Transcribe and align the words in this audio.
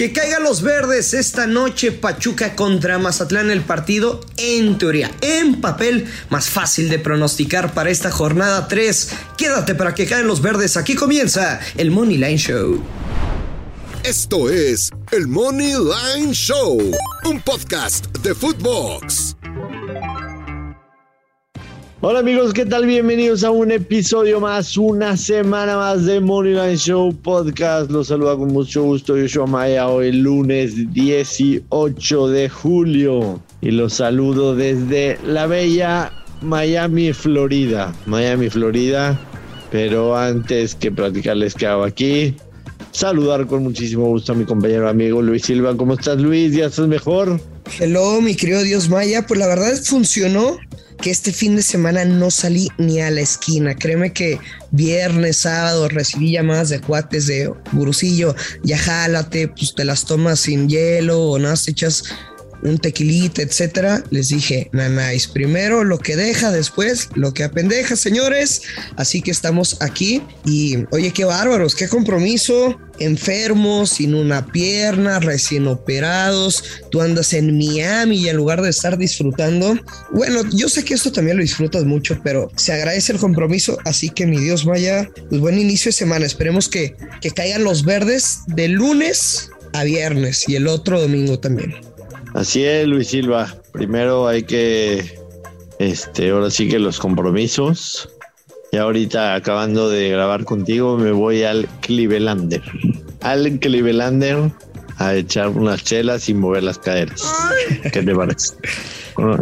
Que 0.00 0.14
caigan 0.14 0.44
los 0.44 0.62
verdes 0.62 1.12
esta 1.12 1.46
noche 1.46 1.92
Pachuca 1.92 2.56
contra 2.56 2.96
Mazatlán 2.96 3.50
el 3.50 3.60
partido 3.60 4.24
en 4.38 4.78
teoría, 4.78 5.10
en 5.20 5.60
papel, 5.60 6.06
más 6.30 6.48
fácil 6.48 6.88
de 6.88 6.98
pronosticar 6.98 7.74
para 7.74 7.90
esta 7.90 8.10
jornada 8.10 8.66
3. 8.66 9.10
Quédate 9.36 9.74
para 9.74 9.94
que 9.94 10.06
caigan 10.06 10.26
los 10.26 10.40
verdes, 10.40 10.78
aquí 10.78 10.94
comienza 10.94 11.60
el 11.76 11.90
Money 11.90 12.16
Line 12.16 12.38
Show. 12.38 12.82
Esto 14.02 14.48
es 14.48 14.88
el 15.10 15.26
Money 15.26 15.74
Line 15.74 16.32
Show, 16.32 16.80
un 17.26 17.42
podcast 17.42 18.06
de 18.22 18.34
Footbox. 18.34 19.36
Hola 22.02 22.20
amigos, 22.20 22.54
¿qué 22.54 22.64
tal? 22.64 22.86
Bienvenidos 22.86 23.44
a 23.44 23.50
un 23.50 23.70
episodio 23.70 24.40
más, 24.40 24.78
una 24.78 25.18
semana 25.18 25.76
más 25.76 26.06
de 26.06 26.18
Moneyline 26.18 26.78
Show 26.78 27.14
Podcast. 27.14 27.90
Los 27.90 28.06
saluda 28.06 28.38
con 28.38 28.54
mucho 28.54 28.84
gusto 28.84 29.18
Yoshua 29.18 29.46
Maya 29.46 29.86
hoy 29.86 30.10
lunes 30.10 30.94
18 30.94 32.28
de 32.28 32.48
julio 32.48 33.38
y 33.60 33.72
los 33.72 33.92
saludo 33.92 34.56
desde 34.56 35.18
la 35.26 35.46
bella 35.46 36.10
Miami, 36.40 37.12
Florida. 37.12 37.94
Miami, 38.06 38.48
Florida. 38.48 39.20
Pero 39.70 40.16
antes 40.16 40.74
que 40.74 40.90
platicarles 40.90 41.54
qué 41.54 41.66
hago 41.66 41.84
aquí, 41.84 42.34
saludar 42.92 43.46
con 43.46 43.62
muchísimo 43.62 44.06
gusto 44.06 44.32
a 44.32 44.36
mi 44.36 44.46
compañero 44.46 44.88
amigo 44.88 45.20
Luis 45.20 45.42
Silva. 45.42 45.76
¿Cómo 45.76 45.92
estás 45.92 46.18
Luis? 46.18 46.54
¿Ya 46.54 46.64
estás 46.64 46.88
mejor? 46.88 47.38
Hello, 47.78 48.22
mi 48.22 48.34
querido 48.34 48.62
Dios 48.62 48.88
Maya. 48.88 49.26
Pues 49.26 49.38
la 49.38 49.48
verdad 49.48 49.78
funcionó 49.84 50.56
que 51.00 51.10
este 51.10 51.32
fin 51.32 51.56
de 51.56 51.62
semana 51.62 52.04
no 52.04 52.30
salí 52.30 52.68
ni 52.78 53.00
a 53.00 53.10
la 53.10 53.22
esquina. 53.22 53.74
Créeme 53.74 54.12
que 54.12 54.38
viernes, 54.70 55.38
sábado 55.38 55.88
recibí 55.88 56.32
llamadas 56.32 56.68
de 56.68 56.80
cuates 56.80 57.26
de 57.26 57.52
Burucillo, 57.72 58.34
ya 58.62 58.78
jálate, 58.78 59.48
pues 59.48 59.74
te 59.74 59.84
las 59.84 60.04
tomas 60.04 60.40
sin 60.40 60.68
hielo 60.68 61.22
o 61.22 61.38
nada, 61.38 61.56
te 61.56 61.70
echas 61.70 62.04
un 62.62 62.78
tequilita, 62.78 63.42
etcétera, 63.42 64.02
les 64.10 64.28
dije, 64.28 64.68
nanáis, 64.72 65.26
primero 65.28 65.84
lo 65.84 65.98
que 65.98 66.16
deja, 66.16 66.50
después 66.50 67.08
lo 67.14 67.32
que 67.32 67.44
apendeja, 67.44 67.96
señores. 67.96 68.62
Así 68.96 69.22
que 69.22 69.30
estamos 69.30 69.80
aquí 69.80 70.22
y, 70.44 70.78
oye, 70.90 71.12
qué 71.12 71.24
bárbaros, 71.24 71.74
qué 71.74 71.88
compromiso, 71.88 72.78
enfermos, 72.98 73.90
sin 73.90 74.14
una 74.14 74.46
pierna, 74.46 75.18
recién 75.20 75.66
operados, 75.66 76.62
tú 76.90 77.00
andas 77.00 77.32
en 77.32 77.56
Miami 77.56 78.18
y 78.18 78.28
en 78.28 78.36
lugar 78.36 78.62
de 78.62 78.70
estar 78.70 78.98
disfrutando, 78.98 79.76
bueno, 80.12 80.42
yo 80.52 80.68
sé 80.68 80.84
que 80.84 80.94
esto 80.94 81.10
también 81.10 81.38
lo 81.38 81.42
disfrutas 81.42 81.84
mucho, 81.84 82.20
pero 82.22 82.50
se 82.56 82.72
agradece 82.72 83.12
el 83.12 83.18
compromiso, 83.18 83.78
así 83.84 84.10
que 84.10 84.26
mi 84.26 84.38
Dios 84.38 84.64
vaya, 84.64 85.08
pues 85.28 85.40
buen 85.40 85.58
inicio 85.58 85.88
de 85.88 85.94
semana, 85.94 86.26
esperemos 86.26 86.68
que, 86.68 86.94
que 87.20 87.30
caigan 87.30 87.64
los 87.64 87.84
verdes 87.84 88.40
de 88.46 88.68
lunes 88.68 89.50
a 89.72 89.84
viernes 89.84 90.48
y 90.48 90.56
el 90.56 90.66
otro 90.66 91.00
domingo 91.00 91.38
también. 91.38 91.89
Así 92.34 92.64
es, 92.64 92.86
Luis 92.86 93.08
Silva. 93.08 93.54
Primero 93.72 94.28
hay 94.28 94.42
que, 94.42 95.18
este, 95.78 96.30
ahora 96.30 96.50
sí 96.50 96.68
que 96.68 96.78
los 96.78 96.98
compromisos. 96.98 98.08
Y 98.72 98.76
ahorita 98.76 99.34
acabando 99.34 99.88
de 99.90 100.10
grabar 100.10 100.44
contigo, 100.44 100.96
me 100.96 101.10
voy 101.10 101.42
al 101.42 101.66
Clevelander. 101.80 102.62
Al 103.20 103.58
Clevelander 103.58 104.52
a 104.98 105.14
echar 105.14 105.48
unas 105.48 105.82
chelas 105.82 106.28
y 106.28 106.34
mover 106.34 106.62
las 106.62 106.78
caderas. 106.78 107.22
¿Qué 107.92 108.02
te 108.02 108.14
parece? 108.14 108.54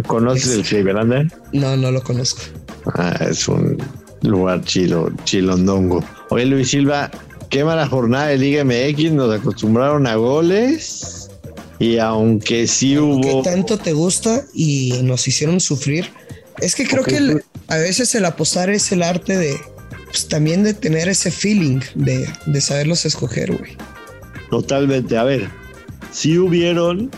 ¿Conoces 0.06 0.54
el 0.54 0.62
Clevelander? 0.62 1.30
No, 1.52 1.76
no 1.76 1.90
lo 1.90 2.02
conozco. 2.02 2.40
Ah, 2.94 3.18
es 3.28 3.46
un 3.48 3.76
lugar 4.22 4.62
chilo, 4.64 5.10
chilondongo. 5.24 6.02
Oye, 6.30 6.46
Luis 6.46 6.70
Silva, 6.70 7.10
qué 7.50 7.64
mala 7.64 7.86
jornada 7.86 8.28
de 8.28 8.38
Liga 8.38 8.64
MX. 8.64 9.12
Nos 9.12 9.38
acostumbraron 9.38 10.06
a 10.06 10.14
goles 10.14 11.17
y 11.78 11.98
aunque 11.98 12.66
sí 12.66 12.98
hubo. 12.98 13.42
Que 13.42 13.50
tanto 13.50 13.78
te 13.78 13.92
gusta 13.92 14.44
y 14.52 15.00
nos 15.02 15.26
hicieron 15.28 15.60
sufrir. 15.60 16.10
Es 16.60 16.74
que 16.74 16.86
creo 16.86 17.04
que 17.04 17.40
a 17.68 17.76
veces 17.76 18.14
el 18.14 18.24
apostar 18.24 18.70
es 18.70 18.90
el 18.92 19.02
arte 19.02 19.36
de. 19.36 19.56
Pues, 20.06 20.28
también 20.28 20.62
de 20.62 20.74
tener 20.74 21.08
ese 21.08 21.30
feeling 21.30 21.80
de, 21.94 22.28
de 22.46 22.60
saberlos 22.60 23.04
escoger, 23.04 23.56
güey. 23.56 23.76
Totalmente. 24.50 25.16
A 25.16 25.24
ver, 25.24 25.48
sí 26.10 26.38
hubieron. 26.38 27.10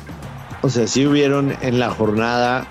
O 0.62 0.68
sea, 0.68 0.86
sí 0.86 1.06
hubieron 1.06 1.56
en 1.62 1.78
la 1.78 1.90
jornada 1.90 2.68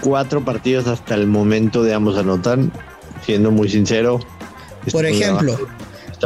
cuatro 0.00 0.42
partidos 0.44 0.86
hasta 0.86 1.14
el 1.14 1.26
momento 1.26 1.82
de 1.82 1.92
ambos 1.92 2.16
anotan. 2.16 2.72
Siendo 3.26 3.50
muy 3.50 3.68
sincero. 3.68 4.20
Por 4.90 5.04
ejemplo, 5.04 5.58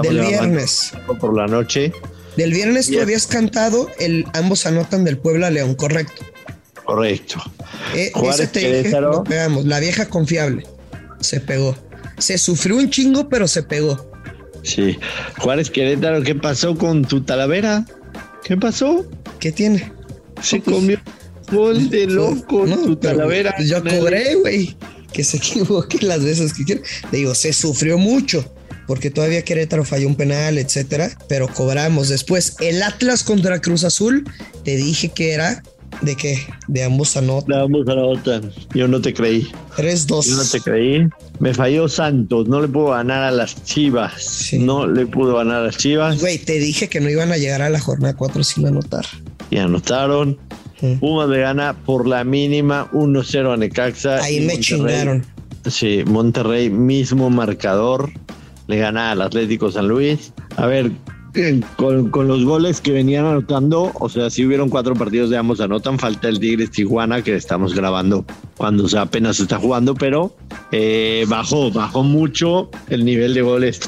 del 0.01 0.21
viernes. 0.21 0.93
Por 1.19 1.37
la 1.37 1.49
noche 1.49 1.93
del 2.37 2.53
viernes 2.53 2.91
tú 2.91 3.01
habías 3.01 3.27
cantado 3.27 3.91
el 3.99 4.25
ambos 4.33 4.67
anotan 4.67 5.05
del 5.05 5.19
Puebla 5.19 5.51
León, 5.51 5.75
correcto. 5.75 6.25
Correcto. 6.85 7.43
Eh, 7.95 8.13
ese 8.29 8.47
te 8.47 8.83
dije, 8.83 8.97
pegamos. 9.29 9.65
La 9.67 9.81
vieja 9.81 10.09
confiable. 10.09 10.67
Se 11.21 11.41
pegó. 11.41 11.77
Se 12.19 12.39
sufrió 12.39 12.77
un 12.77 12.91
chingo, 12.91 13.29
pero 13.29 13.47
se 13.47 13.63
pegó. 13.63 14.11
Sí. 14.63 14.99
Juárez 15.39 15.71
Querétaro, 15.71 16.23
¿qué 16.23 16.35
pasó 16.35 16.77
con 16.77 17.05
tu 17.05 17.23
talavera? 17.23 17.85
¿Qué 18.45 18.57
pasó? 18.57 19.07
¿Qué 19.39 19.53
tiene? 19.53 19.93
Se 20.41 20.61
comió 20.61 21.01
gol 21.51 21.91
de 21.91 22.07
loco 22.07 22.65
tu 22.65 22.97
talavera. 22.97 23.55
Yo 23.65 23.83
cobré, 23.83 24.35
güey. 24.37 24.77
Que 25.13 25.23
se 25.23 25.37
equivoque 25.37 25.99
las 26.05 26.25
veces 26.25 26.53
que 26.55 26.65
quiera. 26.65 26.83
Le 27.11 27.19
digo, 27.19 27.35
se 27.35 27.53
sufrió 27.53 27.99
mucho 27.99 28.45
porque 28.93 29.11
todavía 29.11 29.43
Querétaro 29.43 29.87
falló 29.87 30.07
un 30.07 30.17
penal, 30.17 30.59
etcétera, 30.59 31.09
pero 31.27 31.49
cobramos. 31.49 32.11
Después, 32.11 32.57
el 32.61 32.83
Atlas 32.83 33.23
contra 33.23 33.59
Cruz 33.59 33.85
Azul, 33.85 34.29
te 34.65 34.77
dije 34.77 35.09
que 35.09 35.33
era 35.33 35.63
de 36.03 36.15
qué? 36.15 36.39
De 36.69 36.85
ambos 36.85 37.17
anotan. 37.17 37.49
De 37.49 37.63
ambos 37.63 37.89
anotan. 37.89 38.53
Yo 38.75 38.89
no 38.89 39.01
te 39.01 39.15
creí. 39.15 39.51
3-2. 39.79 40.27
Yo 40.29 40.37
no 40.37 40.45
te 40.45 40.61
creí. 40.61 41.09
Me 41.39 41.55
falló 41.55 41.89
Santos. 41.89 42.49
No 42.49 42.61
le 42.61 42.69
pudo 42.69 42.89
ganar 42.89 43.23
a 43.23 43.31
las 43.31 43.65
Chivas. 43.65 44.51
No 44.53 44.87
le 44.87 45.07
pudo 45.07 45.37
ganar 45.37 45.63
a 45.63 45.65
las 45.69 45.79
Chivas. 45.79 46.21
Güey, 46.21 46.37
te 46.37 46.59
dije 46.59 46.91
que 46.91 47.01
no 47.01 47.09
iban 47.09 47.33
a 47.33 47.39
llegar 47.39 47.63
a 47.63 47.71
la 47.71 47.81
jornada 47.81 48.15
4 48.15 48.45
sin 48.45 48.67
anotar. 48.67 49.07
Y 49.49 49.57
anotaron. 49.57 50.39
Pumas 51.01 51.31
le 51.31 51.41
gana 51.41 51.79
por 51.87 52.07
la 52.07 52.25
mínima 52.25 52.91
1-0 52.93 53.55
a 53.55 53.57
Necaxa. 53.57 54.23
Ahí 54.23 54.43
me 54.43 54.61
chingaron. 54.61 55.25
Sí, 55.65 56.03
Monterrey 56.05 56.69
mismo 56.69 57.31
marcador 57.31 58.13
le 58.67 58.79
gana 58.79 59.13
al 59.13 59.23
Atlético 59.23 59.71
San 59.71 59.89
Luis. 59.89 60.33
A 60.57 60.67
ver, 60.67 60.91
eh, 61.35 61.61
con, 61.77 62.29
los 62.29 62.45
goles 62.45 62.81
que 62.81 62.93
venían 62.93 63.25
anotando, 63.25 63.91
o 63.95 64.09
sea, 64.09 64.29
si 64.29 64.45
hubieron 64.45 64.69
cuatro 64.69 64.95
partidos 64.95 65.31
de 65.31 65.39
ambos 65.39 65.61
anotan, 65.61 65.99
falta 65.99 66.29
el 66.29 66.39
Tigres 66.39 66.71
Tijuana 66.71 67.23
que 67.23 67.35
estamos 67.35 67.75
grabando 67.75 68.25
cuando 68.59 68.87
se 68.87 68.99
apenas 68.99 69.41
está 69.41 69.59
jugando, 69.59 69.95
pero 69.95 70.35
eh, 70.73 71.25
bajó, 71.29 71.71
bajó 71.71 72.03
mucho 72.03 72.71
el 72.91 73.05
nivel 73.05 73.33
de 73.33 73.43
goles 73.43 73.81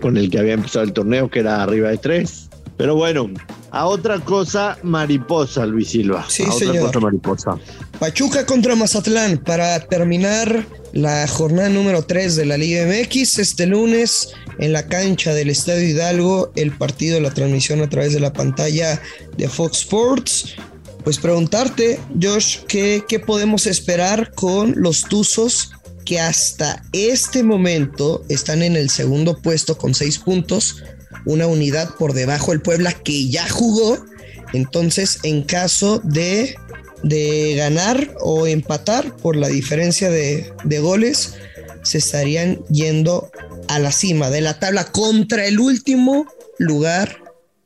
con 0.00 0.16
el 0.16 0.30
que 0.30 0.38
había 0.38 0.54
empezado 0.54 0.84
el 0.84 0.92
torneo, 0.92 1.28
que 1.28 1.40
era 1.40 1.62
arriba 1.62 1.90
de 1.90 1.98
tres. 1.98 2.48
Pero 2.76 2.94
bueno, 2.94 3.28
a 3.74 3.86
otra 3.86 4.20
cosa 4.20 4.78
mariposa, 4.84 5.66
Luis 5.66 5.88
Silva. 5.88 6.24
Sí, 6.28 6.44
a 6.44 6.54
otra 6.54 6.80
cosa 6.80 7.00
mariposa. 7.00 7.58
Pachuca 7.98 8.46
contra 8.46 8.76
Mazatlán 8.76 9.38
para 9.38 9.80
terminar 9.80 10.64
la 10.92 11.26
jornada 11.26 11.68
número 11.68 12.02
3 12.02 12.36
de 12.36 12.46
la 12.46 12.56
Liga 12.56 12.86
MX. 12.86 13.40
Este 13.40 13.66
lunes 13.66 14.28
en 14.60 14.72
la 14.72 14.86
cancha 14.86 15.34
del 15.34 15.50
Estadio 15.50 15.88
Hidalgo, 15.88 16.52
el 16.54 16.70
partido, 16.70 17.18
la 17.18 17.34
transmisión 17.34 17.82
a 17.82 17.88
través 17.88 18.12
de 18.12 18.20
la 18.20 18.32
pantalla 18.32 19.02
de 19.36 19.48
Fox 19.48 19.80
Sports. 19.80 20.54
Pues 21.02 21.18
preguntarte, 21.18 21.98
Josh, 22.22 22.58
¿qué, 22.68 23.02
qué 23.08 23.18
podemos 23.18 23.66
esperar 23.66 24.32
con 24.34 24.74
los 24.76 25.02
Tuzos 25.02 25.72
que 26.04 26.20
hasta 26.20 26.80
este 26.92 27.42
momento 27.42 28.24
están 28.28 28.62
en 28.62 28.76
el 28.76 28.88
segundo 28.88 29.36
puesto 29.42 29.76
con 29.76 29.94
6 29.94 30.18
puntos? 30.20 30.76
Una 31.24 31.46
unidad 31.46 31.94
por 31.98 32.12
debajo 32.12 32.50
del 32.50 32.60
Puebla 32.60 32.92
que 32.92 33.28
ya 33.28 33.48
jugó. 33.48 34.04
Entonces, 34.52 35.18
en 35.22 35.42
caso 35.42 36.00
de 36.04 36.56
de 37.04 37.54
ganar 37.56 38.14
o 38.20 38.46
empatar 38.46 39.14
por 39.16 39.36
la 39.36 39.48
diferencia 39.48 40.10
de, 40.10 40.52
goles, 40.80 41.34
se 41.82 41.98
estarían 41.98 42.64
yendo 42.70 43.30
a 43.68 43.78
la 43.78 43.92
cima 43.92 44.30
de 44.30 44.40
la 44.40 44.58
tabla 44.58 44.86
contra 44.86 45.46
el 45.46 45.60
último 45.60 46.26
lugar 46.58 47.18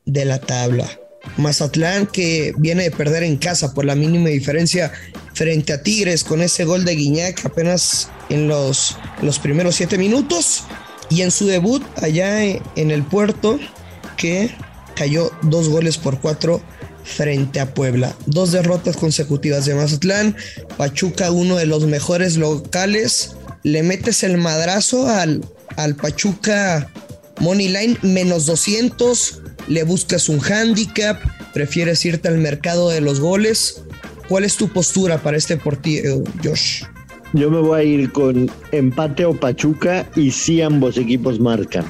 de 0.05 0.25
la 0.25 0.39
tabla. 0.39 0.87
Mazatlán 1.37 2.07
que 2.07 2.53
viene 2.57 2.83
de 2.83 2.91
perder 2.91 3.23
en 3.23 3.37
casa 3.37 3.73
por 3.73 3.85
la 3.85 3.95
mínima 3.95 4.29
diferencia 4.29 4.91
frente 5.33 5.73
a 5.73 5.83
Tigres 5.83 6.23
con 6.23 6.41
ese 6.41 6.65
gol 6.65 6.83
de 6.83 6.95
Guiñac 6.95 7.45
apenas 7.45 8.09
en 8.29 8.47
los, 8.47 8.97
en 9.19 9.25
los 9.25 9.39
primeros 9.39 9.75
siete 9.75 9.97
minutos 9.97 10.65
y 11.09 11.21
en 11.21 11.31
su 11.31 11.47
debut 11.47 11.83
allá 12.01 12.43
en 12.43 12.91
el 12.91 13.03
puerto 13.03 13.59
que 14.17 14.51
cayó 14.95 15.31
dos 15.41 15.69
goles 15.69 15.97
por 15.97 16.19
cuatro 16.19 16.61
frente 17.03 17.59
a 17.59 17.73
Puebla. 17.73 18.15
Dos 18.25 18.51
derrotas 18.51 18.97
consecutivas 18.97 19.65
de 19.65 19.75
Mazatlán. 19.75 20.35
Pachuca, 20.77 21.31
uno 21.31 21.55
de 21.55 21.65
los 21.65 21.85
mejores 21.85 22.37
locales. 22.37 23.35
Le 23.63 23.83
metes 23.83 24.23
el 24.23 24.37
madrazo 24.37 25.07
al, 25.07 25.43
al 25.75 25.95
Pachuca 25.95 26.91
Money 27.39 27.69
Line 27.69 27.97
menos 28.01 28.45
200. 28.45 29.41
Le 29.67 29.83
buscas 29.83 30.29
un 30.29 30.39
handicap. 30.39 31.19
¿Prefieres 31.53 32.05
irte 32.05 32.27
al 32.27 32.37
mercado 32.37 32.89
de 32.89 33.01
los 33.01 33.19
goles? 33.19 33.81
¿Cuál 34.27 34.43
es 34.43 34.55
tu 34.55 34.69
postura 34.71 35.23
para 35.23 35.37
este 35.37 35.57
partido, 35.57 36.23
Josh? 36.43 36.83
Yo 37.33 37.51
me 37.51 37.59
voy 37.59 37.79
a 37.79 37.83
ir 37.83 38.11
con 38.11 38.49
empate 38.71 39.25
o 39.25 39.33
Pachuca 39.33 40.07
y 40.15 40.31
si 40.31 40.61
ambos 40.61 40.97
equipos 40.97 41.39
marcan. 41.39 41.85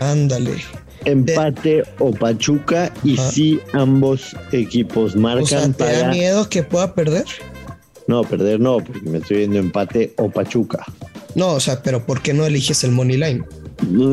Ándale. 0.00 0.56
Empate 1.04 1.82
o 1.98 2.10
Pachuca 2.12 2.92
y 3.04 3.16
si 3.16 3.60
ambos 3.72 4.36
equipos 4.50 5.14
marcan. 5.14 5.42
O 5.42 5.46
sea, 5.46 5.72
¿te 5.72 5.98
da 5.98 6.08
miedo 6.10 6.48
que 6.48 6.62
pueda 6.62 6.94
perder? 6.94 7.24
No, 8.08 8.22
perder 8.22 8.60
no, 8.60 8.78
porque 8.78 9.08
me 9.08 9.18
estoy 9.18 9.38
viendo 9.38 9.58
empate 9.58 10.12
o 10.18 10.28
Pachuca. 10.28 10.84
No, 11.34 11.52
o 11.52 11.60
sea, 11.60 11.82
pero 11.82 12.04
¿por 12.04 12.20
qué 12.20 12.34
no 12.34 12.44
eliges 12.44 12.84
el 12.84 12.92
money 12.92 13.16
line? 13.16 13.44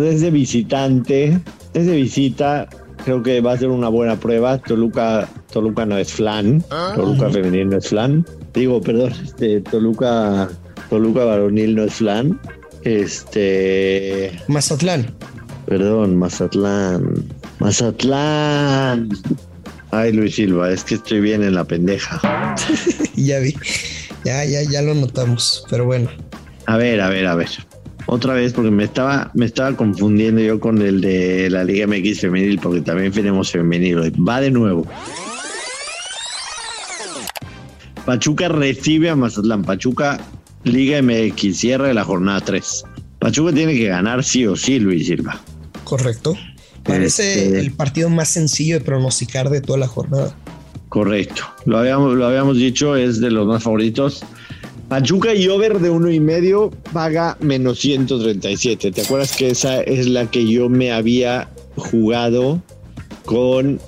Es 0.06 0.22
de 0.22 0.32
visitante, 0.32 1.40
es 1.74 1.86
de 1.86 1.96
visita, 1.96 2.68
creo 3.04 3.22
que 3.22 3.42
va 3.42 3.54
a 3.54 3.58
ser 3.58 3.70
una 3.70 3.90
buena 3.90 4.16
prueba. 4.20 4.58
Toluca, 4.58 5.28
Toluca 5.52 5.86
no 5.86 5.98
es 5.98 6.12
flan, 6.14 6.64
Toluca 6.96 7.30
femenil 7.30 7.70
no 7.70 7.78
es 7.78 7.88
flan. 7.88 8.26
Digo, 8.54 8.82
perdón, 8.82 9.14
este, 9.24 9.62
Toluca, 9.62 10.50
Toluca 10.90 11.26
varonil 11.26 11.76
no 11.76 11.84
es 11.84 11.96
flan. 11.96 12.40
Este. 12.84 14.32
Mazatlán. 14.48 15.14
Perdón, 15.66 16.18
Mazatlán. 16.18 17.26
Mazatlán. 17.60 19.10
Ay, 19.92 20.14
Luis 20.14 20.36
Silva, 20.36 20.72
es 20.72 20.84
que 20.84 20.96
estoy 20.96 21.20
bien 21.20 21.44
en 21.44 21.56
la 21.56 21.64
pendeja. 21.64 22.56
ya 23.16 23.40
vi. 23.40 23.56
Ya, 24.24 24.46
ya, 24.46 24.64
ya 24.64 24.82
lo 24.82 24.94
notamos. 24.94 25.66
Pero 25.70 25.86
bueno. 25.86 26.10
A 26.66 26.78
ver, 26.78 27.02
a 27.02 27.10
ver, 27.10 27.26
a 27.26 27.36
ver 27.36 27.50
otra 28.12 28.34
vez 28.34 28.54
porque 28.54 28.72
me 28.72 28.86
estaba, 28.86 29.30
me 29.36 29.46
estaba 29.46 29.76
confundiendo 29.76 30.42
yo 30.42 30.60
con 30.60 30.82
el 30.82 31.00
de 31.00 31.48
la 31.52 31.64
Liga 31.64 31.86
MX 31.86 32.22
femenil 32.22 32.60
porque 32.60 32.82
también 32.82 33.12
tenemos 33.12 33.52
femenil 33.52 34.00
hoy. 34.00 34.10
Va 34.12 34.42
de 34.42 34.50
nuevo. 34.50 34.86
Pachuca 38.10 38.48
recibe 38.48 39.12
a 39.12 39.16
Mazatlán. 39.16 39.62
Pachuca 39.64 40.20
Liga 40.64 41.00
MX, 41.00 41.56
cierre 41.56 41.90
de 41.90 41.94
la 41.94 42.04
jornada 42.04 42.42
3. 42.42 42.84
Pachuca 43.20 43.54
tiene 43.54 43.76
que 43.76 43.86
ganar 43.86 44.24
sí 44.24 44.48
o 44.48 44.56
sí, 44.56 44.80
Luis 44.80 45.06
Silva. 45.06 45.40
Correcto. 45.84 46.36
Parece 46.84 47.46
este- 47.46 47.60
el 47.60 47.72
partido 47.72 48.10
más 48.10 48.30
sencillo 48.30 48.80
de 48.80 48.82
pronosticar 48.84 49.52
de 49.52 49.62
toda 49.62 49.78
la 49.78 49.88
jornada. 49.88 50.36
Correcto. 50.88 51.44
Lo 51.66 51.78
habíamos, 51.78 52.16
lo 52.16 52.26
habíamos 52.26 52.58
dicho, 52.58 52.96
es 52.96 53.22
de 53.22 53.30
los 53.30 53.46
más 53.46 53.62
favoritos. 53.62 54.24
Pachuca 54.88 55.36
y 55.36 55.48
over 55.48 55.78
de 55.78 55.92
uno 55.92 56.10
y 56.10 56.20
medio 56.20 56.72
paga 56.92 57.38
menos 57.42 57.78
137. 57.78 58.92
¿Te 58.92 59.02
acuerdas 59.04 59.36
que 59.36 59.52
esa 59.52 59.82
es 59.82 60.08
la 60.08 60.26
que 60.32 60.48
yo 60.48 60.68
me 60.68 60.92
había 60.92 61.48
jugado 61.76 62.60
con 63.26 63.80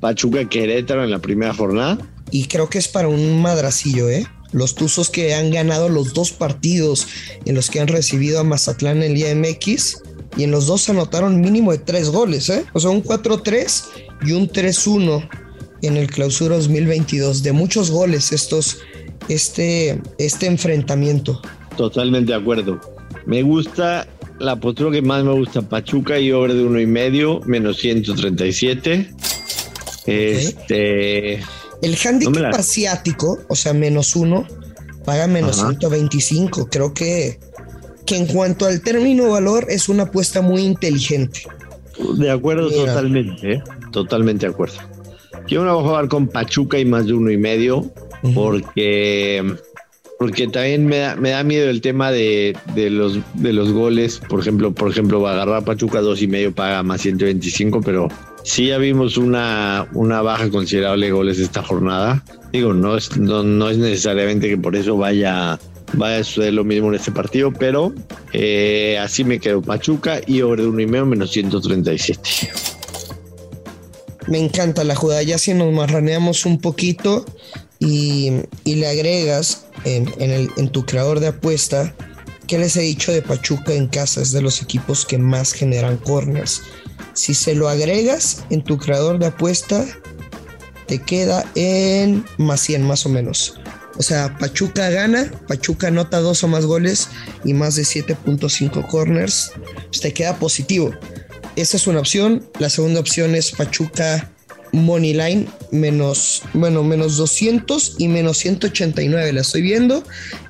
Pachuca 0.00 0.48
Querétaro 0.48 1.04
en 1.04 1.12
la 1.12 1.20
primera 1.20 1.54
jornada? 1.54 1.96
Y 2.30 2.46
creo 2.46 2.68
que 2.68 2.78
es 2.78 2.88
para 2.88 3.08
un 3.08 3.40
madracillo, 3.40 4.08
¿eh? 4.08 4.26
Los 4.52 4.74
Tuzos 4.74 5.10
que 5.10 5.34
han 5.34 5.50
ganado 5.50 5.88
los 5.88 6.14
dos 6.14 6.32
partidos 6.32 7.06
en 7.44 7.54
los 7.54 7.70
que 7.70 7.80
han 7.80 7.88
recibido 7.88 8.40
a 8.40 8.44
Mazatlán 8.44 9.02
en 9.02 9.12
el 9.12 9.18
IMX 9.18 10.02
y 10.36 10.44
en 10.44 10.50
los 10.50 10.66
dos 10.66 10.88
anotaron 10.88 11.40
mínimo 11.40 11.72
de 11.72 11.78
tres 11.78 12.10
goles, 12.10 12.48
¿eh? 12.48 12.64
O 12.72 12.80
sea, 12.80 12.90
un 12.90 13.02
4-3 13.02 13.84
y 14.24 14.32
un 14.32 14.48
3-1 14.48 15.28
en 15.82 15.96
el 15.96 16.08
clausura 16.08 16.56
2022. 16.56 17.42
De 17.42 17.52
muchos 17.52 17.90
goles 17.90 18.32
estos 18.32 18.78
este, 19.28 20.00
este 20.18 20.46
enfrentamiento. 20.46 21.40
Totalmente 21.76 22.32
de 22.32 22.38
acuerdo. 22.38 22.80
Me 23.26 23.42
gusta 23.42 24.08
la 24.38 24.56
postura 24.56 24.90
que 24.90 25.02
más 25.02 25.24
me 25.24 25.32
gusta, 25.32 25.62
Pachuca 25.62 26.18
y 26.18 26.32
over 26.32 26.54
de 26.54 26.62
uno 26.62 26.80
y 26.80 26.86
medio, 26.86 27.40
menos 27.44 27.78
137. 27.78 29.10
Este. 30.06 31.40
El 31.82 31.96
handicap 31.96 32.54
asiático, 32.54 33.38
o 33.48 33.54
sea, 33.54 33.72
menos 33.72 34.16
uno, 34.16 34.46
paga 35.04 35.26
menos 35.26 35.56
125. 35.56 36.68
Creo 36.70 36.92
que, 36.92 37.38
que 38.04 38.16
en 38.16 38.26
cuanto 38.26 38.66
al 38.66 38.80
término 38.80 39.30
valor, 39.30 39.66
es 39.68 39.88
una 39.88 40.04
apuesta 40.04 40.42
muy 40.42 40.62
inteligente. 40.62 41.42
De 42.16 42.30
acuerdo, 42.30 42.70
totalmente, 42.70 43.54
¿eh? 43.54 43.62
totalmente 43.90 44.46
de 44.46 44.52
acuerdo. 44.52 44.76
Yo 45.46 45.62
me 45.62 45.70
voy 45.70 45.80
a 45.80 45.88
jugar 45.88 46.08
con 46.08 46.28
Pachuca 46.28 46.78
y 46.78 46.84
más 46.84 47.06
de 47.06 47.14
uno 47.14 47.30
y 47.30 47.38
medio 47.38 47.90
porque, 48.34 49.54
porque 50.18 50.48
también 50.48 50.86
me 50.86 50.98
da, 50.98 51.16
me 51.16 51.30
da 51.30 51.42
miedo 51.42 51.70
el 51.70 51.80
tema 51.80 52.10
de, 52.10 52.56
los, 52.74 53.18
de 53.34 53.52
los 53.52 53.72
goles. 53.72 54.20
Por 54.28 54.40
ejemplo, 54.40 54.72
por 54.72 54.90
ejemplo, 54.90 55.20
va 55.20 55.30
a 55.30 55.34
agarrar 55.34 55.64
Pachuca 55.64 56.00
dos 56.00 56.20
y 56.22 56.26
medio, 56.26 56.52
paga 56.52 56.82
más 56.82 57.00
125, 57.02 57.80
pero 57.80 58.08
sí 58.42 58.68
ya 58.68 58.78
vimos 58.78 59.16
una, 59.16 59.88
una 59.92 60.22
baja 60.22 60.50
considerable 60.50 61.06
de 61.06 61.12
goles 61.12 61.38
esta 61.38 61.62
jornada. 61.62 62.22
Digo, 62.52 62.72
no 62.72 62.96
es, 62.96 63.16
no, 63.16 63.68
es 63.68 63.78
necesariamente 63.78 64.48
que 64.48 64.56
por 64.56 64.76
eso 64.76 64.96
vaya, 64.96 65.58
vaya 65.94 66.18
a 66.18 66.24
suceder 66.24 66.54
lo 66.54 66.64
mismo 66.64 66.88
en 66.88 66.94
este 66.94 67.12
partido, 67.12 67.52
pero 67.52 67.92
eh, 68.32 68.98
así 68.98 69.24
me 69.24 69.38
quedo 69.38 69.60
Pachuca 69.62 70.20
y 70.26 70.42
over 70.42 70.60
de 70.60 70.66
uno 70.66 70.80
y 70.80 70.86
medio 70.86 71.06
menos 71.06 71.30
137. 71.30 72.20
Me 74.26 74.38
encanta 74.38 74.84
la 74.84 74.94
jugada, 74.94 75.22
ya 75.22 75.38
si 75.38 75.54
nos 75.54 75.72
marraneamos 75.72 76.44
un 76.44 76.60
poquito, 76.60 77.24
y, 77.78 78.32
le 78.64 78.86
agregas 78.88 79.66
en, 79.84 80.12
en 80.18 80.68
tu 80.70 80.84
creador 80.84 81.20
de 81.20 81.28
apuesta, 81.28 81.94
¿qué 82.48 82.58
les 82.58 82.76
he 82.76 82.80
dicho 82.80 83.12
de 83.12 83.22
Pachuca 83.22 83.74
en 83.74 83.86
casa? 83.86 84.22
Es 84.22 84.32
de 84.32 84.40
los 84.40 84.62
equipos 84.62 85.04
que 85.04 85.18
más 85.18 85.52
generan 85.52 85.98
corners. 85.98 86.62
Si 87.12 87.34
se 87.34 87.54
lo 87.54 87.68
agregas 87.68 88.44
en 88.50 88.64
tu 88.64 88.78
creador 88.78 89.18
de 89.18 89.26
apuesta, 89.26 89.84
te 90.86 91.00
queda 91.00 91.44
en 91.54 92.24
más 92.38 92.62
100 92.62 92.82
más 92.82 93.04
o 93.04 93.10
menos. 93.10 93.60
O 93.98 94.02
sea, 94.02 94.36
Pachuca 94.38 94.88
gana, 94.88 95.30
Pachuca 95.46 95.88
anota 95.88 96.20
dos 96.20 96.42
o 96.42 96.48
más 96.48 96.64
goles 96.64 97.08
y 97.44 97.52
más 97.52 97.76
de 97.76 97.82
7.5 97.82 98.86
corners. 98.86 99.52
Pues 99.88 100.00
te 100.00 100.14
queda 100.14 100.38
positivo. 100.38 100.92
Esa 101.54 101.76
es 101.76 101.86
una 101.86 102.00
opción. 102.00 102.48
La 102.58 102.70
segunda 102.70 103.00
opción 103.00 103.34
es 103.34 103.50
Pachuca 103.50 104.32
Money 104.72 105.12
Line 105.12 105.46
menos, 105.70 106.42
bueno, 106.54 106.82
menos 106.82 107.16
200 107.16 107.96
y 107.98 108.08
menos 108.08 108.38
189 108.38 109.32
la 109.34 109.40
estoy 109.42 109.60
viendo. 109.60 110.02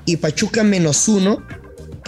Y 0.05 0.17
Pachuca 0.17 0.63
menos 0.63 1.07
1, 1.07 1.45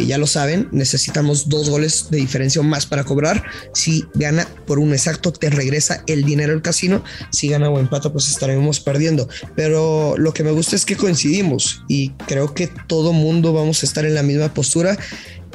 ya 0.05 0.17
lo 0.17 0.27
saben, 0.27 0.67
necesitamos 0.71 1.49
dos 1.49 1.69
goles 1.69 2.07
de 2.09 2.17
diferencia 2.17 2.61
más 2.61 2.85
para 2.85 3.03
cobrar. 3.03 3.43
Si 3.73 4.05
gana 4.13 4.47
por 4.65 4.79
un 4.79 4.93
exacto, 4.93 5.31
te 5.31 5.49
regresa 5.49 6.03
el 6.07 6.23
dinero 6.23 6.53
al 6.53 6.61
casino. 6.61 7.03
Si 7.31 7.49
gana 7.49 7.69
o 7.69 7.79
empata, 7.79 8.11
pues 8.11 8.29
estaremos 8.29 8.79
perdiendo. 8.79 9.27
Pero 9.55 10.15
lo 10.17 10.33
que 10.33 10.43
me 10.43 10.51
gusta 10.51 10.75
es 10.75 10.85
que 10.85 10.95
coincidimos 10.95 11.83
y 11.87 12.09
creo 12.27 12.53
que 12.53 12.67
todo 12.87 13.13
mundo 13.13 13.53
vamos 13.53 13.83
a 13.83 13.85
estar 13.85 14.05
en 14.05 14.15
la 14.15 14.23
misma 14.23 14.53
postura 14.53 14.97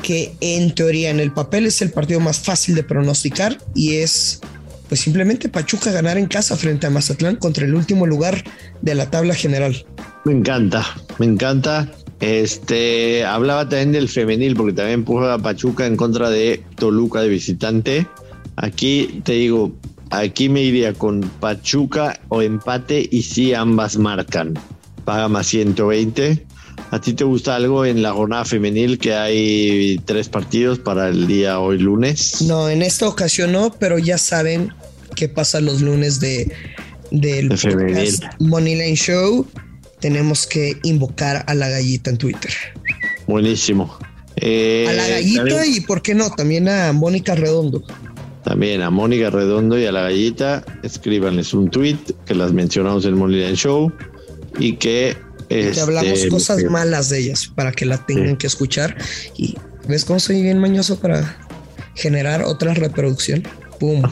que 0.03 0.35
en 0.41 0.75
teoría 0.75 1.11
en 1.11 1.21
el 1.21 1.33
papel 1.33 1.67
es 1.67 1.81
el 1.81 1.91
partido 1.91 2.21
más 2.21 2.38
fácil 2.41 2.75
de 2.75 2.83
pronosticar 2.83 3.59
y 3.75 3.97
es 3.97 4.41
pues 4.88 5.00
simplemente 5.00 5.49
Pachuca 5.49 5.91
ganar 5.91 6.17
en 6.17 6.26
casa 6.26 6.57
frente 6.57 6.87
a 6.87 6.91
Mazatlán 6.91 7.37
contra 7.37 7.65
el 7.65 7.75
último 7.75 8.07
lugar 8.07 8.45
de 8.83 8.95
la 8.95 9.11
tabla 9.11 9.35
general. 9.35 9.85
Me 10.25 10.33
encanta, 10.33 10.85
me 11.19 11.26
encanta. 11.26 11.91
Este 12.20 13.25
hablaba 13.25 13.68
también 13.68 13.92
del 13.92 14.08
femenil, 14.08 14.56
porque 14.56 14.73
también 14.73 15.04
a 15.25 15.38
Pachuca 15.38 15.87
en 15.87 15.96
contra 15.96 16.30
de 16.30 16.62
Toluca 16.76 17.20
de 17.20 17.28
visitante. 17.28 18.06
Aquí 18.56 19.20
te 19.25 19.32
digo, 19.32 19.73
aquí 20.11 20.49
me 20.49 20.62
iría 20.62 20.94
con 20.94 21.20
Pachuca 21.20 22.18
o 22.28 22.40
empate 22.42 23.06
y 23.11 23.23
si 23.23 23.52
ambas 23.52 23.99
marcan. 23.99 24.54
Paga 25.04 25.28
más 25.28 25.46
120. 25.49 26.46
¿A 26.90 27.00
ti 27.00 27.12
te 27.14 27.25
gusta 27.25 27.56
algo 27.56 27.85
en 27.85 28.02
la 28.02 28.12
jornada 28.12 28.44
femenil 28.44 28.99
que 28.99 29.14
hay 29.14 30.00
tres 30.04 30.28
partidos 30.28 30.78
para 30.78 31.08
el 31.08 31.26
día 31.26 31.58
hoy 31.58 31.78
lunes? 31.78 32.42
No, 32.42 32.68
en 32.68 32.82
esta 32.82 33.08
ocasión 33.08 33.52
no, 33.52 33.75
pero 33.78 33.99
ya 33.99 34.18
saben 34.18 34.73
qué 35.14 35.28
pasa 35.28 35.61
los 35.61 35.80
lunes 35.80 36.20
de 36.20 36.52
del 37.11 37.49
podcast 37.49 38.25
Moneyline 38.40 38.96
Show. 38.96 39.46
Tenemos 40.00 40.47
que 40.47 40.79
invocar 40.83 41.45
a 41.47 41.55
la 41.55 41.69
gallita 41.69 42.11
en 42.11 42.19
Twitter. 42.19 42.53
Buenísimo. 43.26 43.97
a 44.00 44.05
la 44.41 44.49
eh, 44.49 45.11
gallita 45.11 45.67
y, 45.67 45.81
¿por 45.81 46.03
qué 46.03 46.15
no? 46.15 46.31
También 46.31 46.69
a 46.69 46.93
Mónica 46.93 47.35
Redondo. 47.35 47.83
También 48.45 48.83
a 48.83 48.91
Mónica 48.91 49.31
Redondo 49.31 49.79
y 49.79 49.87
a 49.87 49.93
la 49.93 50.03
gallita, 50.03 50.65
escríbanles 50.83 51.53
un 51.53 51.69
tweet 51.69 51.99
que 52.26 52.35
las 52.35 52.53
mencionamos 52.53 53.05
en 53.05 53.15
Moneyline 53.15 53.57
Show 53.57 53.93
y 54.59 54.76
que 54.76 55.17
que 55.49 55.81
hablamos 55.81 56.12
este, 56.12 56.29
cosas 56.29 56.65
malas 56.65 57.09
de 57.09 57.21
ellas 57.21 57.50
para 57.55 57.73
que 57.73 57.87
la 57.87 58.05
tengan 58.05 58.37
que 58.37 58.47
escuchar. 58.47 58.97
Y 59.37 59.57
ves 59.88 60.05
cómo 60.05 60.19
soy 60.19 60.43
bien 60.43 60.59
mañoso 60.59 60.99
para 60.99 61.37
generar 61.95 62.43
otra 62.43 62.75
reproducción. 62.75 63.43
Pum. 63.79 64.03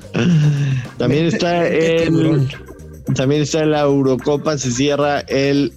también 0.98 1.26
está 1.26 1.66
el, 1.66 2.48
también 3.12 3.42
está 3.42 3.62
en 3.62 3.72
la 3.72 3.82
Eurocopa, 3.82 4.56
se 4.56 4.70
cierra 4.70 5.20
el 5.20 5.72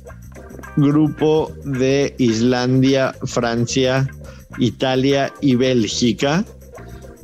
grupo 0.78 1.52
de 1.66 2.16
Islandia, 2.18 3.16
Francia, 3.26 4.10
Italia 4.60 5.34
y 5.42 5.56
Bélgica. 5.56 6.46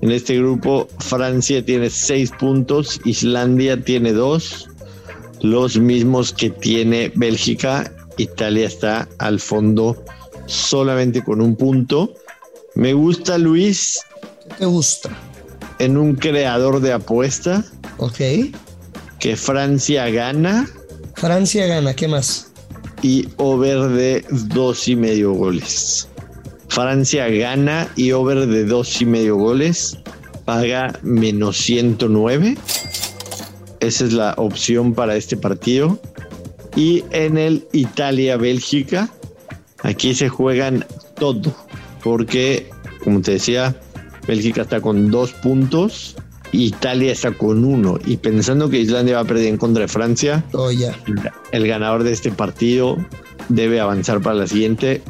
En 0.01 0.11
este 0.11 0.37
grupo, 0.37 0.89
Francia 0.99 1.63
tiene 1.63 1.89
seis 1.89 2.31
puntos, 2.31 2.99
Islandia 3.05 3.81
tiene 3.81 4.11
dos, 4.11 4.69
los 5.41 5.77
mismos 5.77 6.33
que 6.33 6.49
tiene 6.49 7.11
Bélgica. 7.15 7.89
Italia 8.17 8.67
está 8.67 9.07
al 9.17 9.39
fondo 9.39 10.03
solamente 10.45 11.23
con 11.23 11.41
un 11.41 11.55
punto. 11.55 12.13
Me 12.75 12.93
gusta 12.93 13.37
Luis. 13.37 13.99
¿Qué 14.49 14.55
te 14.59 14.65
gusta? 14.65 15.09
En 15.79 15.97
un 15.97 16.15
creador 16.15 16.81
de 16.81 16.91
apuesta. 16.93 17.63
Ok. 17.97 18.19
Que 19.23 19.37
Francia 19.37 20.09
gana. 20.09 20.67
Francia 21.15 21.65
gana, 21.65 21.95
¿qué 21.95 22.09
más? 22.09 22.51
Y 23.01 23.29
over 23.37 23.87
de 23.87 24.25
dos 24.49 24.89
y 24.89 24.97
medio 24.97 25.31
goles. 25.31 26.09
Francia 26.67 27.29
gana 27.29 27.87
y 27.95 28.11
over 28.11 28.47
de 28.47 28.65
dos 28.65 29.01
y 29.01 29.05
medio 29.05 29.37
goles. 29.37 29.97
Paga 30.43 30.99
menos 31.03 31.55
109. 31.55 32.57
Esa 33.79 34.03
es 34.03 34.11
la 34.11 34.33
opción 34.35 34.93
para 34.93 35.15
este 35.15 35.37
partido. 35.37 35.97
Y 36.75 37.05
en 37.11 37.37
el 37.37 37.65
Italia-Bélgica, 37.71 39.09
aquí 39.83 40.15
se 40.15 40.27
juegan 40.27 40.85
todo. 41.15 41.55
Porque, 42.03 42.69
como 43.01 43.21
te 43.21 43.31
decía, 43.31 43.73
Bélgica 44.27 44.63
está 44.63 44.81
con 44.81 45.11
dos 45.11 45.31
puntos. 45.31 46.17
Italia 46.53 47.11
está 47.11 47.31
con 47.31 47.65
uno. 47.65 47.97
Y 48.05 48.17
pensando 48.17 48.69
que 48.69 48.79
Islandia 48.79 49.15
va 49.15 49.21
a 49.21 49.25
perder 49.25 49.47
en 49.47 49.57
contra 49.57 49.81
de 49.81 49.87
Francia, 49.87 50.43
oh, 50.53 50.69
el 51.51 51.67
ganador 51.67 52.03
de 52.03 52.11
este 52.11 52.31
partido 52.31 52.97
debe 53.49 53.79
avanzar 53.79 54.21
para 54.21 54.35
la 54.35 54.47
siguiente. 54.47 55.01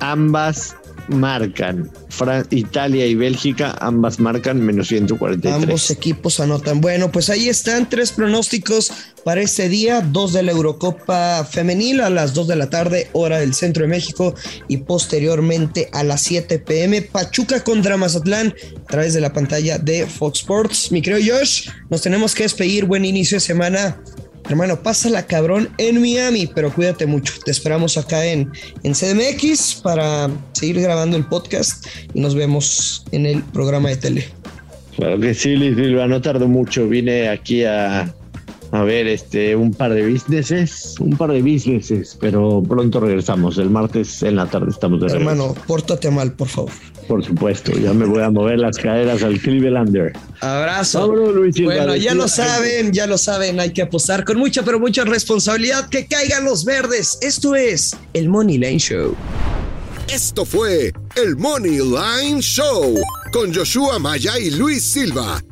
Ambas 0.00 0.76
marcan. 1.08 1.90
Italia 2.50 3.06
y 3.06 3.14
Bélgica, 3.14 3.76
ambas 3.80 4.20
marcan 4.20 4.60
menos 4.60 4.88
143. 4.88 5.62
Ambos 5.62 5.90
equipos 5.90 6.40
anotan. 6.40 6.80
Bueno, 6.80 7.10
pues 7.10 7.30
ahí 7.30 7.48
están 7.48 7.88
tres 7.88 8.12
pronósticos 8.12 8.92
para 9.24 9.40
este 9.40 9.68
día: 9.68 10.00
dos 10.00 10.32
de 10.32 10.42
la 10.42 10.52
Eurocopa 10.52 11.44
Femenil 11.44 12.00
a 12.00 12.10
las 12.10 12.34
2 12.34 12.48
de 12.48 12.56
la 12.56 12.70
tarde, 12.70 13.08
hora 13.12 13.38
del 13.38 13.54
centro 13.54 13.82
de 13.82 13.88
México, 13.88 14.34
y 14.68 14.78
posteriormente 14.78 15.88
a 15.92 16.04
las 16.04 16.22
7 16.22 16.58
pm, 16.58 17.02
Pachuca 17.02 17.64
contra 17.64 17.96
Mazatlán, 17.96 18.54
a 18.84 18.86
través 18.86 19.14
de 19.14 19.20
la 19.20 19.32
pantalla 19.32 19.78
de 19.78 20.06
Fox 20.06 20.40
Sports. 20.40 20.92
Mi 20.92 21.02
creo 21.02 21.18
Josh, 21.18 21.68
nos 21.90 22.02
tenemos 22.02 22.34
que 22.34 22.42
despedir. 22.42 22.84
Buen 22.84 23.04
inicio 23.04 23.36
de 23.36 23.40
semana 23.40 24.02
Hermano, 24.52 24.82
pásala 24.82 25.26
cabrón 25.26 25.70
en 25.78 25.98
Miami, 25.98 26.46
pero 26.46 26.70
cuídate 26.70 27.06
mucho. 27.06 27.32
Te 27.42 27.50
esperamos 27.50 27.96
acá 27.96 28.26
en, 28.26 28.52
en 28.82 28.92
CDMX 28.92 29.80
para 29.82 30.28
seguir 30.52 30.78
grabando 30.78 31.16
el 31.16 31.24
podcast 31.24 31.86
y 32.12 32.20
nos 32.20 32.34
vemos 32.34 33.02
en 33.12 33.24
el 33.24 33.42
programa 33.44 33.88
de 33.88 33.96
tele. 33.96 34.28
Claro 34.94 35.18
que 35.18 35.32
sí, 35.32 35.56
Luis 35.56 35.74
Silva, 35.74 36.06
no 36.06 36.20
tardó 36.20 36.48
mucho. 36.48 36.86
Vine 36.86 37.30
aquí 37.30 37.64
a, 37.64 38.14
a 38.72 38.82
ver 38.82 39.06
este 39.06 39.54
un 39.54 39.72
par 39.72 39.92
de 39.92 40.06
businesses, 40.06 40.96
un 40.98 41.16
par 41.16 41.30
de 41.30 41.42
businesses, 41.42 42.16
pero 42.18 42.62
pronto 42.66 43.00
regresamos. 43.00 43.58
El 43.58 43.70
martes 43.70 44.22
en 44.22 44.36
la 44.36 44.46
tarde 44.46 44.70
estamos 44.70 44.98
de 45.00 45.08
regreso. 45.08 45.30
Hermano, 45.30 45.54
pórtate 45.66 46.10
mal, 46.10 46.32
por 46.32 46.48
favor. 46.48 46.72
Por 47.06 47.22
supuesto, 47.22 47.72
ya 47.72 47.92
me 47.92 48.06
voy 48.06 48.22
a 48.22 48.30
mover 48.30 48.58
las 48.58 48.78
caderas 48.78 49.22
al 49.22 49.38
Clevelander. 49.38 50.12
Abrazo. 50.40 51.08
bueno, 51.64 51.96
ya 51.96 52.14
lo 52.14 52.26
saben, 52.28 52.92
ya 52.92 53.06
lo 53.06 53.18
saben, 53.18 53.60
hay 53.60 53.72
que 53.72 53.82
apostar 53.82 54.24
con 54.24 54.38
mucha, 54.38 54.62
pero 54.62 54.80
mucha 54.80 55.04
responsabilidad 55.04 55.90
que 55.90 56.06
caigan 56.06 56.44
los 56.44 56.64
verdes. 56.64 57.18
Esto 57.20 57.54
es 57.54 57.94
el 58.14 58.30
Money 58.30 58.56
Line 58.56 58.78
Show. 58.78 59.14
Esto 60.08 60.44
fue 60.44 60.92
el 61.16 61.36
Money 61.36 61.78
Line 61.78 62.40
Show 62.40 62.98
con 63.32 63.54
Joshua 63.54 63.98
Maya 63.98 64.38
y 64.38 64.50
Luis 64.50 64.82
Silva, 64.82 65.42